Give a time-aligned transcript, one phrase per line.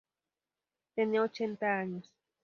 [0.95, 2.11] Tenía ochenta años.